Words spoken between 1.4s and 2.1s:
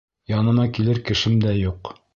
дә юҡ.